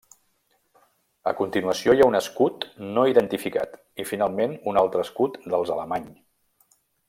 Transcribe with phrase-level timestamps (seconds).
[1.31, 2.65] A continuació hi ha un escut
[2.97, 6.11] no identificat i finalment un altre escut dels Alemany.